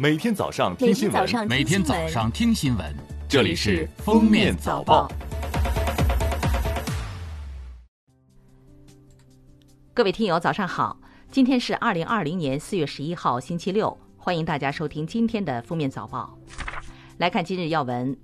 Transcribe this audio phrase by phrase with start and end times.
[0.00, 2.96] 每天早上听新闻，每天早上听新闻，
[3.28, 5.06] 这里是《封面早报》。
[9.92, 10.98] 各位听友，早上好！
[11.30, 16.34] 今天是二零二零年四月十一号，星期六，欢迎大家收听今天的《封面早报》。
[17.18, 18.16] 来看今日要闻，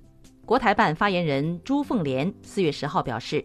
[0.46, 3.44] 国台办发言人朱凤莲四月十号表示。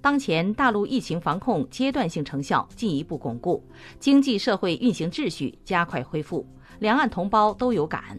[0.00, 3.64] 当前大陆疫情防控阶段性成效进一步巩固，
[4.00, 6.44] 经济社会运行秩序加快恢复，
[6.82, 8.18] 两岸同胞都有感。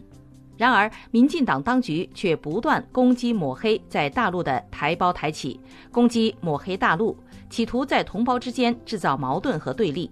[0.56, 5.60] 然而，民进党当局却不断攻击抹黑在大陆的台胞台企，
[5.92, 7.16] 攻击抹黑大陆，
[7.50, 10.10] 企图在同胞之间制造矛盾和对立。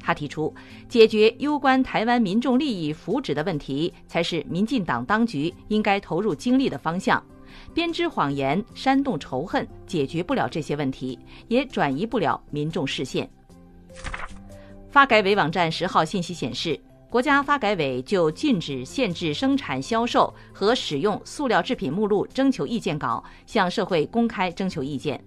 [0.00, 0.52] 他提出，
[0.88, 7.22] 解决攸关台湾民众利益福祉的问题，才是民进党当局应该投入精力的方向。
[7.72, 11.16] 编织谎言、煽动仇恨，解决不了这些问题，
[11.48, 13.30] 也转移不了民众视线。
[14.90, 16.80] 发改委网站十号信息显示，
[17.12, 25.22] 国家发改委就禁止、限制生产、销售和使用塑料制品目录征求意见稿向社会公开征求意见。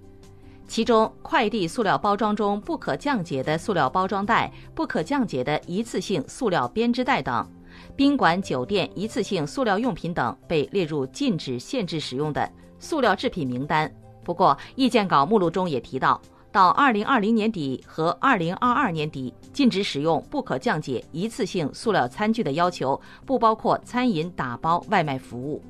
[0.68, 7.48] 其中，快递塑料包装中不可降解的塑料包装袋、不可降解的一次性塑料编织袋等。
[7.96, 13.94] 宾馆、酒店一次性塑料用品等被列入禁止、限制使用的塑料制品名单。
[14.24, 16.20] 不过，意见稿目录中也提到，
[16.56, 25.62] 到二零二零年底和二零二二年底，禁止使用不可降解一次性塑料餐具的要求不包括餐饮打包、外卖服务。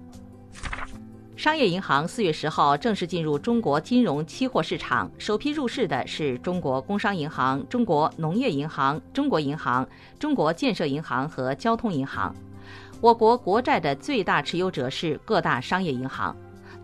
[1.35, 9.89] 商业银行四月十号正式进入中国金融期货市场，首批入市的是中国工商银行、中国农业银行、中国银行、
[10.19, 12.31] 中国建设银行和交通银行。
[13.01, 16.35] 我国国债的最大持有者是各大商业银行，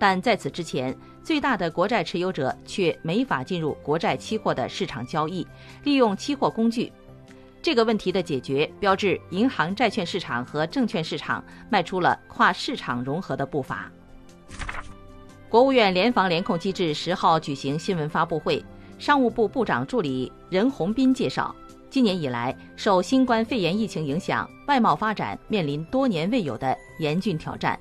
[0.02, 5.46] 但在此之前，最大的国债持有者却没法进入国债期货的市场交易，
[5.84, 6.92] 利用期货工具。
[7.62, 13.92] 这个问题的解决，标志银行债券市场和证券市场迈出了跨市场融合的步伐。
[15.48, 18.66] 国务院联防联控机制十号举行新闻发布会，
[18.98, 21.56] 商务部部长助理任宏斌介绍，
[21.92, 27.80] 今年以来受新冠肺炎疫情影响，外贸发展面临多年未有的严峻挑战。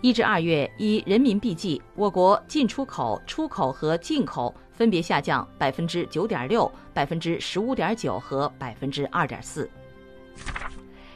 [0.00, 9.68] 一至二月，以人民币计，我国进出口、出口和进口分别下降百分之九点六、百分之十五点九和百分之二点四。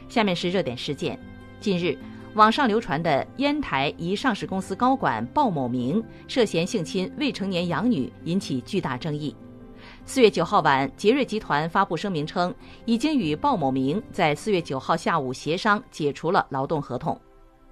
[0.09, 1.17] 下面是热点事件，
[1.61, 1.97] 近日。
[2.33, 9.33] 网上流传的烟台一上市公司高管鲍某明涉嫌性侵未成年养女，引起巨大争议。
[10.03, 12.53] 四月九号晚，杰瑞集团发布声明称，
[12.85, 17.17] 已经与鲍某明在四月九号下午协商解除了劳动合同。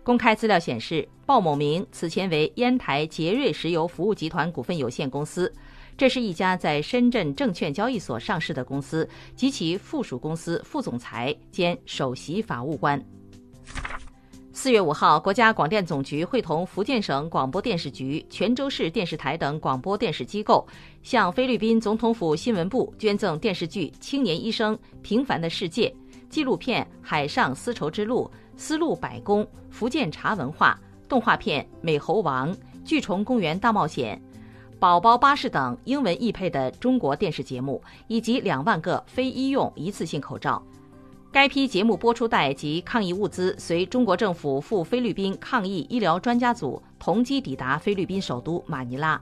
[0.04, 5.52] 公开资料显示，鲍某明此前为烟台杰瑞石油服务集团股份有限公司，
[5.96, 13.00] 这是一家在深圳证券交易所上市的公司及其附属公司副总裁兼首席法务官。
[14.54, 20.68] 四月五号，国家广电总局会同福建省广播电视局、泉州市电视台等广播电视机构，
[21.04, 25.88] 向菲律宾总统府新闻部捐赠电视剧《青年医生平凡的世界》、
[26.28, 28.30] 纪录片《海上丝绸之路》、
[28.62, 30.80] 丝路百工、福建茶文化、
[31.10, 32.54] 动画片《美猴王》、
[32.86, 34.22] 《巨虫公园大冒险》、
[34.78, 40.62] 《宝宝巴士》等英文译配的中国电视节目，以及两万个非医用一次性口罩。
[41.32, 49.20] 该批节目播出带及抗疫物资随中国政府赴菲律宾抗疫医疗专家组同机抵达菲律宾首都马尼拉。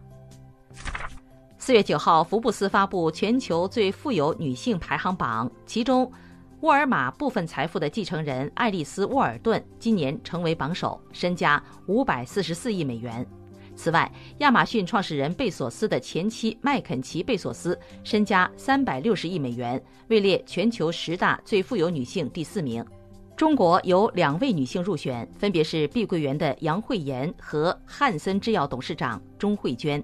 [1.58, 6.12] 四月九号，福布斯发布全球最富有女性排行榜，其中，
[6.62, 13.26] 沃尔玛部分财富的继承人爱丽丝·沃尔顿今年成为榜首，身家五百四十四亿美元。
[13.78, 22.86] 此外，亚马逊创始人贝索斯的前妻麦肯齐·贝索斯身家三百六十亿美元，位列全球十大最富有女性第四名。
[23.38, 30.04] 中国有两位女性入选，分别是碧桂园的杨惠妍和汉森制药董事长钟慧娟。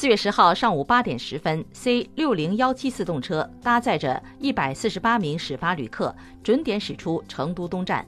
[0.00, 8.02] 四月十号上午八点十分，C 六零幺七次动车搭载着一百四十八名始发旅客，准点驶出成都东站。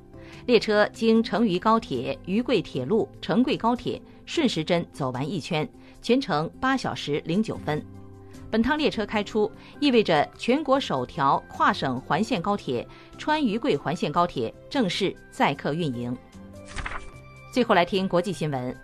[0.47, 5.69] 列车经成渝高铁、渝贵铁路、成贵高铁顺时针走完一圈，
[6.00, 7.85] 全程八小时零九分。
[8.50, 12.88] 本趟列车开出，意味着全国首条跨省环线高铁——
[13.19, 16.17] 川渝贵环线高铁正式载客运营。
[17.53, 18.75] 最后来听国际新闻。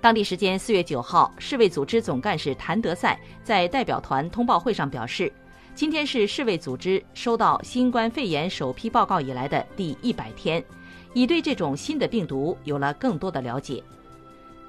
[0.00, 5.32] 当地时间四月九号，世卫组织总干事谭德赛在代表团通报会上表示，
[5.74, 10.64] 今天是世卫组织收到新冠肺炎首批报告以来的第一百天。
[11.14, 13.82] 已对这种新的病毒有了更多的了解。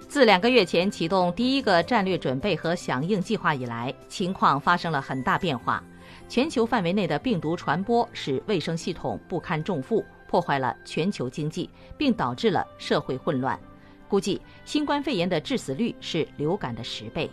[0.07, 5.83] 自两个月前启动第一个战略准备和响应计划以来，情况发生了很大变化。
[6.27, 13.59] 全球范围内的病毒传播使卫生系统不堪重负，破坏了全球经济，并导致了社会混乱。
[14.09, 17.29] 估计新冠肺炎的致死率是流感的十倍。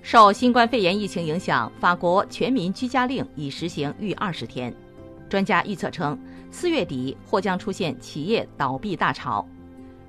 [0.00, 4.72] 受新冠肺炎疫情影响，法国全民居家令已实行逾二十天。
[5.28, 6.16] 专家预测称，
[6.52, 9.44] 四月底或将出现企业倒闭大潮。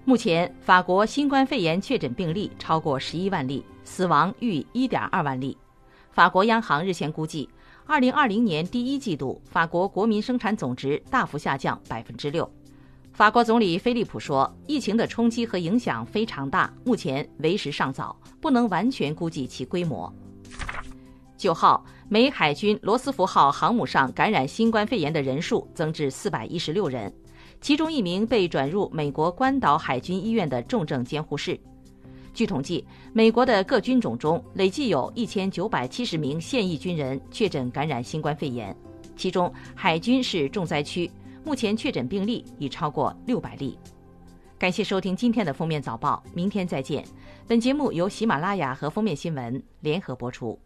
[0.05, 5.57] 目前，法国新冠肺炎确诊病例超过十一万例，死亡逾一点二万例。
[6.11, 7.49] 法国央行日前估计，
[7.87, 12.47] 二零二零年第一季度法国国民生产总值大幅下降百分之六。
[13.17, 20.13] 法国总理菲利普说：“疫情的冲击和影响非常大，目前为时尚早，不能完全估计其规模。”
[21.35, 27.11] 九号，美海军罗斯福号航母上感染新冠肺炎的人数增至四百一十六人，
[27.59, 31.59] 其中一名被转入美国关岛海军医院的重症监护室。
[32.35, 38.77] 据统计，美国的各军种中累计有一千九百七十名现役军人确诊感染新冠肺炎，
[39.15, 41.09] 其中海军是重灾区。
[41.47, 43.79] 目前确诊病例已超过六百例。
[44.59, 47.05] 感谢收听今天的封面早报，明天再见。
[47.47, 50.59] 本节目由喜马拉雅和封面新闻联合播出。